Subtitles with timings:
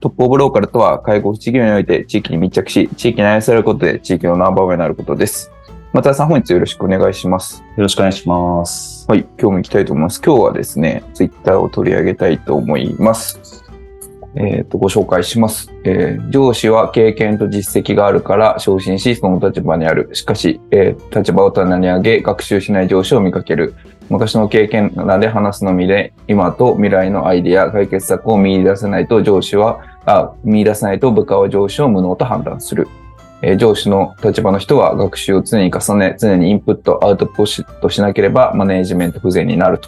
[0.00, 5.52] トップオブローカルとは、介護福祉業において地域に密着し、地域に愛されることで地域のナンバーワンになることです。
[5.92, 7.62] 松田さん、本日よろしくお願いします。
[7.76, 9.04] よろしくお願いします。
[9.08, 10.22] はい、今日も行きたいと思います。
[10.24, 13.62] 今日はですね、ツイッターを取り上げたいと思います。
[14.36, 20.08] えっ、ー、と、ご紹介します、えー、上司は経験と実績があるから昇進し、その立場にある。
[20.14, 23.74] しかし、えー、立場を棚に上げ、学習しない上司を見かける。
[24.08, 32.88] 昔の経験なで話すのみで、今と未来のアイディア、解決策を見出せないと上司はあ見出せないと部下は上司を無能と判断する。
[33.42, 39.80] えー、上司の立場の人は学習を常に重ね、常にインプット、アウトプットしなければマネージメント不全になる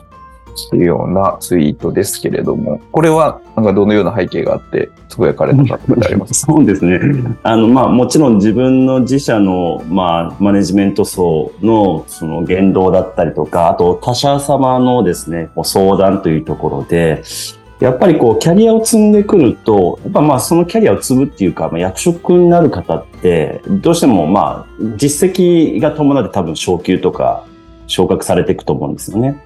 [0.71, 6.99] というようなツイートですけれども、これはなんかどのような背景があって、つぶやかれたかってことあります そうですね。
[7.43, 17.23] あの、まあもちろん自分の自社の、まあマネジメント層のその言動だったりとか、あと他社様のですね、相談というところで、
[17.83, 27.45] やっぱりこう、キャリアを積んでくると、やっぱまあそのキャリアを積むっていうか、まあ、役職になる方って、どうしてもまあ、実績が伴って多分昇給とか
[27.89, 29.43] 昇格されていくと思うんですよね。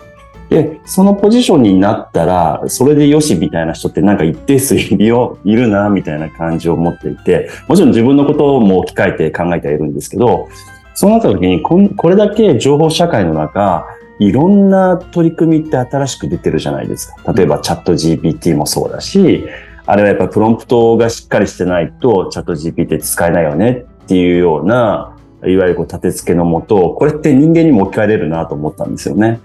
[0.51, 10.49] で、そのポジションになったら、それでよしみたいな人ってなんか一定数いるよ、 いるな、みたいな感じを持っていて、もちろん自分のことも置き換えて考えてはいるんですけど、
[10.95, 13.87] そうなった時にこ、これだけ情報社会の中、
[14.19, 17.33] いろんな取り組みって新しく出てるじゃないですか。
[17.33, 19.45] 例えばチャット GPT もそうだし、
[19.87, 29.41] あれはやっぱプロンプトがしっかりしてないとチャット GPT って使えないよねっていうような、いわゆるこう立て付けのもと、これって人間にも置き換えれるなと思ったんですよね。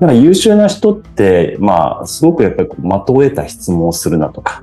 [0.00, 4.62] だから優秀な人って、まあ、すごくやっぱり的を得た質問をするなとか、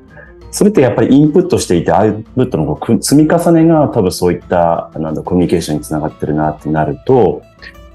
[0.49, 7.41] それってやっぱりインプットしていて、アウトプットの積み重ねが多分そういった、なんだ、コミュニケーションにつながってるなってなると、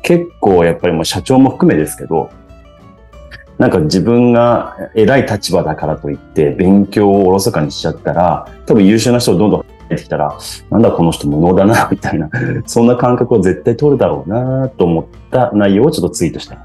[0.03, 2.31] 結構やっぱりもう社長も含めですけど、
[3.59, 10.37] なんか自分が偉い立場だからといって勉強をおろそかにしちゃったら、多分優秀な人をどんどん入ってきたら、
[10.71, 12.29] なんだこの人無能だな、みたいな、
[12.67, 16.59] そんな感覚を絶対取るだろうなと思った内容をちょっとツイートした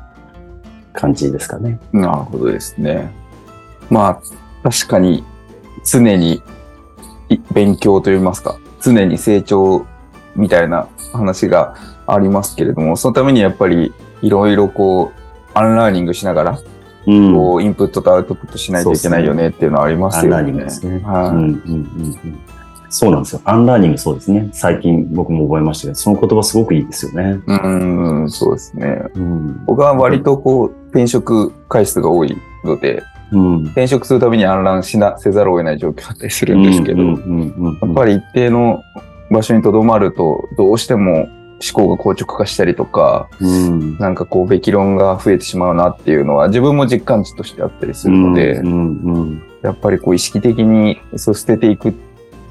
[0.94, 1.80] 感じですかね。
[1.92, 3.12] なるほどですね。
[3.92, 4.20] ま
[4.64, 5.24] あ、確かに
[5.86, 6.42] 常に
[7.54, 9.86] 勉強といいますか、常に成長
[10.36, 11.76] みたいな話が
[12.08, 15.20] ありますけれども、そのためにやっぱりいろいろこう、
[15.54, 16.60] unlearning しながら、
[17.08, 20.38] うん、こう、インプットとアウトプットしないといけないよねっていうのはありますよね。
[20.38, 21.00] unlearning ですね。
[21.06, 21.48] はい、うんうんう
[22.28, 22.40] ん
[22.90, 23.42] そうなんですよ。
[23.44, 24.50] unlearning そうですね。
[24.54, 27.40] 最近僕も覚えましたけど、その言葉すごくいいですよね。
[27.46, 27.54] う
[28.24, 29.02] ん、そうですね。
[29.14, 38.82] うん、僕は割とこう、転職回数が多いので、うん、転職するたびに unlearn しなせざるを得ない状況だったりするんですけど、やっぱり一定の
[39.30, 41.28] 場所にとどまると、どうしても
[41.62, 51.94] 思考が硬直化したりとか、うん、なんかこう、べき論が増えてしまうなっていうのは自分も実感値としてあったりするので、うんうんうん、やっぱりこう意識的にそう捨てていく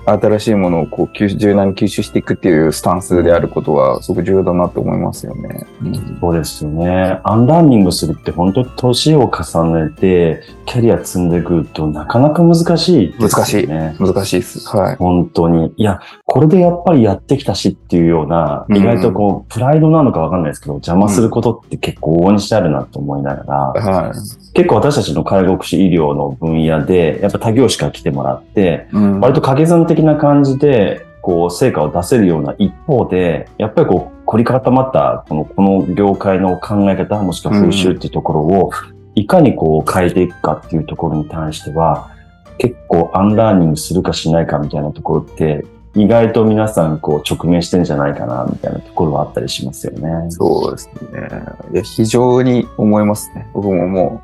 [0.06, 5.66] 新しいものをこう柔軟に吸収していくっていうスタンスであることはすごく重要だなと思いますよね。
[5.82, 7.20] うん、そうですよね。
[7.24, 13.28] unlearning するって本当に年を重ねてキャリア積んでいくとなかなか難しいですね。
[13.28, 13.66] 難しい。
[13.68, 14.76] 難しいです。
[14.76, 14.96] はい。
[14.96, 15.72] 本当に。
[15.76, 24.12] いや、これでやっぱりやってきたしっていうような、意外とこう、プライドなのかわかんないですけど、邪魔することって結構往々にしてあるなと思いながら、はい。
[24.54, 38.70] 結構私たちの介護福祉医療の分野で、やっぱ他業種から来てもらって、うん、割と掛け算的な感じで、こう、成果を出せるような一方で、やっぱりこう、凝り固まった、この、この業界の考え方、もしくは風習っていうところを、
[39.14, 42.10] いかにこう変えていくかっていうところに対しては、
[42.58, 45.64] 結構 unlearning するかしないかみたいなところって、
[45.94, 50.30] 意外と皆さんこう直面してんじゃないかなみたいなところはあったりしますよね。
[50.30, 51.28] そうですね。
[51.72, 53.48] いや、非常に思いますね。
[53.54, 54.22] 僕もも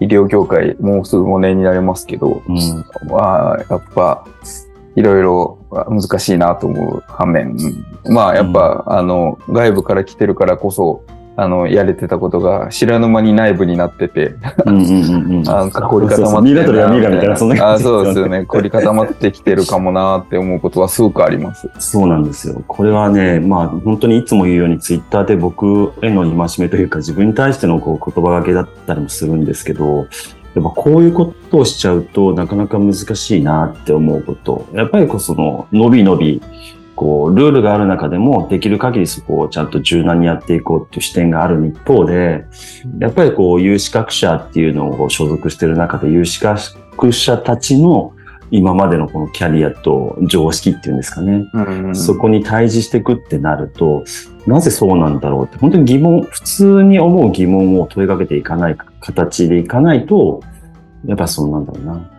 [0.00, 4.24] う医療業界もうすぐ5年になりますけど、うん、まあ、やっぱ、
[4.96, 11.04] いろいろ難しいなと思う反面、うんまあやっぱ、あの、外部から来てるからこそ、
[11.36, 14.34] あの、やれてたことが知らぬ間に内部になってて、
[14.66, 15.48] うんうんうんうん。
[15.48, 18.44] あなんか凝り固まってそうそうミイラ取りはミイラみたいな、そんなあそうですよね。
[18.44, 21.70] 凝り固まってきてるかもなって思うことはすごくあります。
[21.78, 22.62] そうなんですよ。
[22.66, 30.08] これはね、まあ本当にいつも言うようにツイッターで僕への戒めというか自分に対してのこう言葉がけだったりもするんですけど、
[30.54, 34.68] やっぱこういうことをしちゃうとなかなか難しいなって思うこと。
[34.72, 36.42] やっぱりこうその、伸び伸び、
[36.96, 42.44] こう、ルールがある中でもできる限りそこをちゃんと柔軟にやっていこうっていう視点がある一方で、
[42.98, 48.14] やっぱりこう、有資格者っていうのを所属している中で、有資格者たちの
[48.50, 51.48] 今までのこのキャリアと常識っていうんですかね。
[51.52, 54.04] うんそこに対峙していくってなると、
[54.46, 60.40] なぜそうなんだろうって、本当に疑問、普通に思う疑問を問いかけていかない形でいかないと、
[61.04, 62.10] やっぱそうなんだろうな。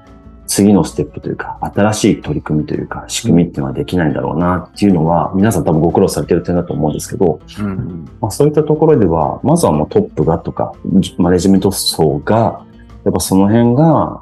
[0.49, 10.73] 次のステップというか、新しい取り組みというか、仕組みっていうのはできないんだろうなっていうのは、皆さん多分ご苦労されてる点だと思うんですけど、うんまあ、そういったところでは、まずはもうトップがとか、
[11.19, 12.65] マネジメント層が、
[13.05, 14.21] やっぱその辺が、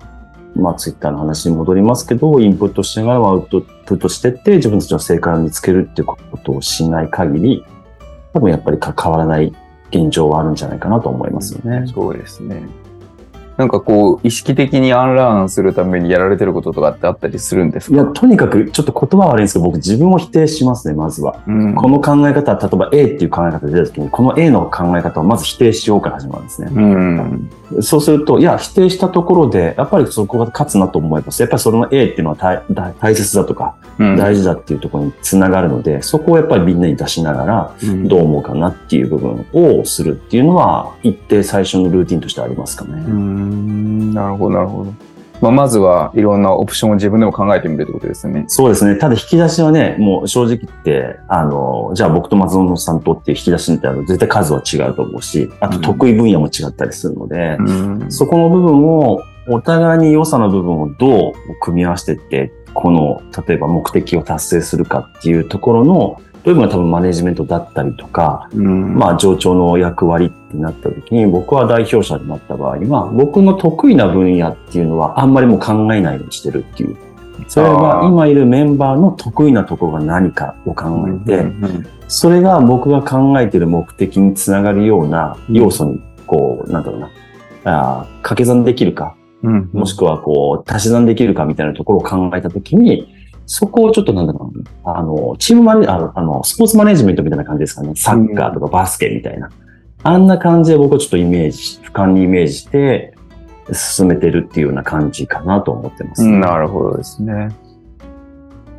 [0.55, 7.65] まあツイッターの話に戻りますけど、インプットしながらアウトプットしてって、自分たちの正解を見つけるっていうことをしない限り、
[8.33, 9.53] 多分やっぱり変わらない
[9.89, 11.87] 現状はあるんじゃないかなと思いますよね。
[11.87, 12.63] そうですね。
[13.57, 17.95] なんかこう、意識的にアンラーンするためにやられてることとかってあったりするんですか？
[17.95, 21.41] いや、とにかく、ちょっと言葉は悪いんですけど、僕自分を否定しますね、まずは。
[21.47, 26.71] うんこの考え方、例えば A っていう考え方が出た時に、この A の考え方をまず否定しようから始まるんですね。
[26.71, 27.49] うん。
[27.81, 31.41] そうすると、いや、否定したところで、やっぱりそこが勝つなと思います。
[31.41, 43.46] やっぱりそれの A っていうのは大切だとか、うん大事だっていうところにつながるので、そこをやっぱりみんなに出しながら、うんどう思うかなっていう部分をするっていうのは、一定最初のルーティンとしてありますかね。
[43.47, 44.93] うーんなるほど、なるほど。
[45.41, 48.45] まあ、まずはいろんなオプションを自分でも考えてみるってことですね。
[48.47, 48.95] そうですね。
[48.97, 68.95] ただ引き出しはね、もう正直言って、あの、じゃあ僕と松本さんとっていう引き出しってあると絶対数は違うと思うし、あと得意分野も違ったりするので、うんそこの部分を、お互いに良さの部分をどう組み合わせていって、この、例えば目的を達成するかっていうところの、どういうのが多分マネジメントだったりとか、うん。
[68.95, 76.95] まあ上長の役割ってなった時に、僕は代表者になった場合には、僕の得意な分野っていうのはあんまりもう考えないようにしてるっていう。
[77.49, 87.11] それは今いるメンバーの得意なところが何かを考えて、うんそれが僕が考えている目的につながるような要素に、こう、なんだろうな、
[87.65, 93.16] あー掛け算できるか、うんもしくはこう、足し算できるかみたいなところを考えたときに、
[93.47, 97.93] そこをちょっとなんだろうな、あの、チームマネ、あの、あのスポーツマネジメントみたいな感じですかね。
[97.95, 99.49] サッカーとかバスケみたいな。
[100.03, 103.15] あんな感じで僕はちょっとイメージし、俯瞰にイメージして、
[103.71, 107.49] 進めてるっていうような感じかなと思ってます、うんなるほどですね。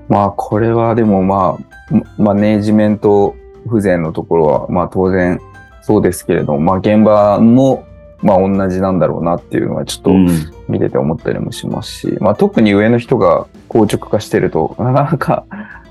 [0.09, 3.35] まあ、これはでもまあ、ママネージメント
[3.67, 5.41] 不全のところは、まあ当然
[5.83, 7.85] そうですけれども、まあ現場も、
[8.21, 10.29] まあ同じなんだろうなっていうのはちょっとうん
[10.69, 15.45] 見てて思ったりもしますし、まあ特に上の人が硬直化してると、 なかなか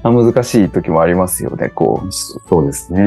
[0.04, 3.04] 難しい時もありますよね、こそうですね。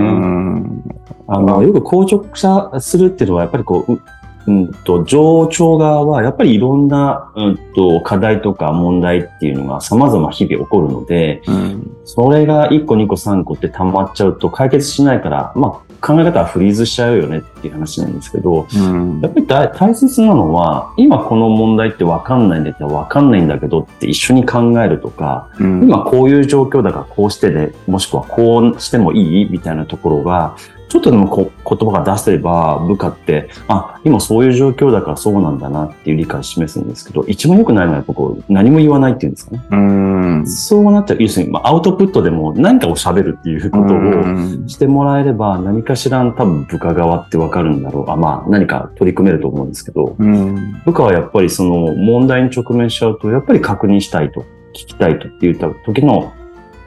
[1.26, 4.00] あの、よく硬直化するっていうのは、やっぱりこう、う
[4.46, 11.90] うんと、上長側は、やっぱりいろんな、うんと、課題とか問題っていうのが様々日々起こるので、うん。
[12.04, 19.20] それが1個2個3個って溜まっちゃうと解決しないから、まあ、考え方はフリーズしちゃうよねっていう話なんですけど、うん。
[19.20, 25.84] やっぱり大大切なのは、今この問題って分かんないんだったら分かんないんだけどって一緒に考えるとか、うん。
[25.84, 29.48] 今こういう状況だからこうしてで、もしくはこうしてもいい？
[29.50, 30.56] みたいなところが、
[30.90, 39.62] ちょっとでもこ言葉が出せば部下って、あ、今そういう状況だからそうなんだなっていう理解を示すんですけど、一番良くないのはやっぱこう何も言わないっていうんですかね。
[39.70, 40.46] うん。
[40.48, 41.18] そうなっちゃう。
[41.20, 48.10] 要するに、まあ、アウトプットでも何かを喋るっていうことをうんしてもらえれば、何かしらの多分部下側ってわかるんだろう。
[48.10, 50.82] あ、まあ何か取り組めると思うんですけど、うん。
[50.84, 54.40] 部下はやっぱりその問題に直面しちゃうと、やっぱり確認したいと、
[54.72, 56.32] 聞きたいとって言った時の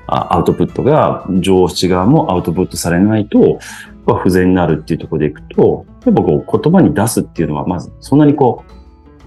[0.08, 3.60] あアウトプットが上司側もアウトプットされないと、
[4.06, 8.64] やっぱ不全になるっていうところでいくと、やっぱこう言葉に出すっていうのは、まずそんなにこ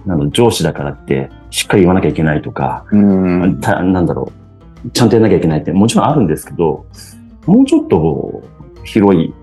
[0.05, 3.59] う、なんだろう上司だからってしっかり言わなきゃいけないとか、うん。
[3.59, 4.31] たなんだろ
[4.85, 6.85] う、ちゃんとやらなきゃいけないってもちろんあるんですけど、
[7.45, 8.43] もうちょっと
[8.83, 9.33] 広い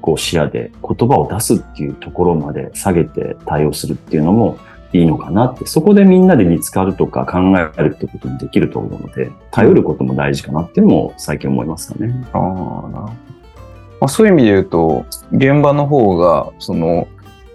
[0.00, 4.58] こう視野で言葉を出すっていうところまで下げて対応するっていうのも
[4.92, 12.26] いいのかなって、そこでみんなで見つかるとか考えるってこともできると思うので、頼ることも大事かなっていうのも最近思いますかね。
[12.32, 13.39] ああ、なるほど。
[14.00, 17.06] まあ、そういう意味で言うと、現場の方が、その、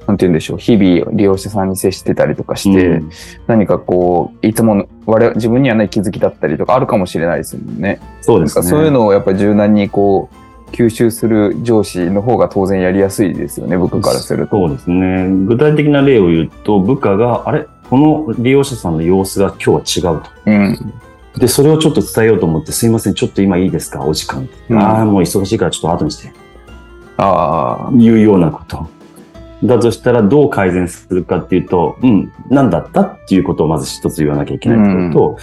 [0.07, 3.09] なんて言うんでしょう、日々利用者さんに接してたりとかして、うん
[3.47, 7.99] 何かこう、いつも我々自分にはない気づきだったりとかあるかもしれないですもんね。
[8.21, 8.65] そうですね。
[8.65, 14.67] そういうのをやっぱり柔軟にこう、吸収する上司の方が当然やりやすいですよね、部下からすると。
[14.67, 15.27] そうですね。
[15.47, 17.65] 具体的な例を言うと、部下が、あれ？
[17.89, 20.29] この利用者さんの様子が今日は違うと。
[20.47, 20.93] うん。
[21.37, 24.05] で、それをちょっと伝えようと思って、すいません、ちょっと今いいですか？
[24.05, 24.47] お時間。
[24.69, 24.79] うん。
[24.79, 26.33] ああ、もう忙しいからちょっと後にして。
[27.17, 28.87] ああ、いうようなこと。
[29.63, 33.01] だとしたらどう改善するかっていうと、うん、何だった？
[33.01, 35.37] っていうことをまず一つ言わなきゃいけないってこ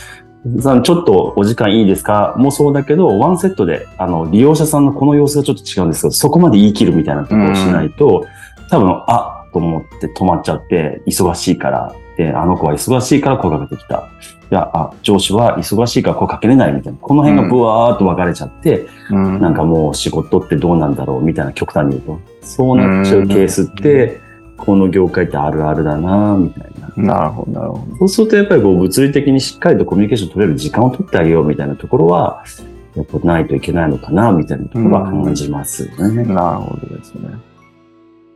[0.44, 2.34] とと、さんちょっとお時間いいですか？
[2.36, 8.26] もそうだけど、ワンセットで、あの、利用者さんのこの様子がちょっと違うんですけど、そこまで言い切るみたいなところをしないと、
[8.70, 14.08] 多分、あと思って止まっちゃって、忙しいから、で、あの子は忙しいから声かけてきた。
[14.50, 16.98] いや、あ、上司は忙しいから声かけれないみたいな。
[17.00, 19.40] この辺がブワーっと分かれちゃって、うん。
[19.40, 22.20] なんかもう仕事ってどうなんだろうみたいな極端に言うと。
[22.42, 24.20] そうなっちゃうケースって、
[24.58, 27.14] この業界ってあるあるだなみたいな。
[27.14, 27.96] なるほど、なるほど。
[27.96, 32.44] そうするとやっぱりこう物理的にしっかりとコミュニケーション取れる時間を取ってあげようみたいなところは、
[32.94, 36.24] やっぱないといけないのかなみたいなところは感じますね。
[36.24, 37.30] なるほどですね。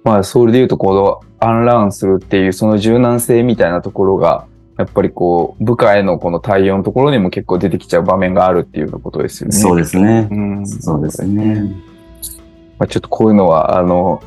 [0.06, 4.46] まあ、それで言うと、このアンラーンするっていう、その柔軟性みたいなところが、
[4.78, 9.56] やっぱりこう、部下へのこの対応のところにも結構出てきちゃう場面があるっていうようなことですよね。
[9.56, 10.28] そうですね。
[10.30, 10.66] うん。
[10.66, 11.60] そうですね。
[12.78, 14.22] まあ、ちょっとこういうのは、あの、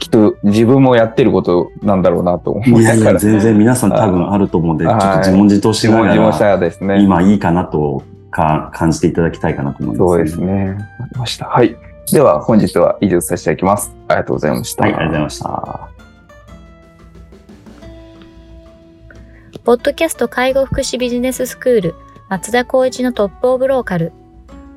[0.00, 3.18] きっと自分もやってることなんだろうなと思いいやいや、ながら。
[3.20, 7.02] 全然皆さん多分あると思うんで、ちょはいっと自問自答し自ながら、問自問したらですね。
[7.02, 10.68] 今いいかなとか感じていただきたいかなと思います、そうですね。
[10.68, 11.46] わかりました。
[11.46, 11.74] はい。
[12.12, 13.94] では、本日は以上させていただきます。
[14.08, 14.82] ありがとうございました。
[14.82, 15.90] はいありがとうございましたた。
[19.64, 21.94] ポッドキャスト介護福祉ビジネススクール
[22.28, 24.12] 松田光一のトップオブローカル。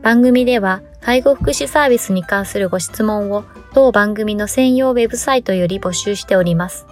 [0.01, 6.85] 番組では介護福祉サービスに関するご質問を当番組の専用ウェブサイトより募集しております。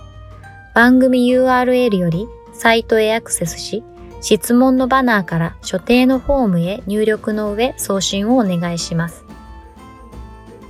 [0.73, 3.83] 番組 URL よりサイトへアクセスし、
[4.21, 9.30] 質問のバナーから所定のフォームへ入力の上送信をお願いします。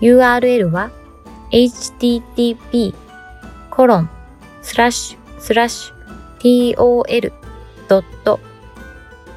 [0.02, 0.92] URL は
[1.52, 2.94] http
[3.70, 4.10] コロン
[4.62, 6.76] スラッシュスラッシュ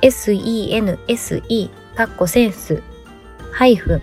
[0.01, 2.83] tol.sense カッコセンス
[3.53, 4.03] ハイフン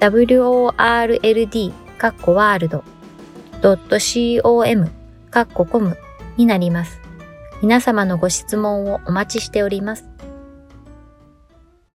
[0.00, 2.84] world カッコワールド
[4.42, 4.90] .com
[5.30, 5.96] カッココム
[6.36, 7.00] になります。
[7.62, 10.13] 皆様のご質問をお待ちしております。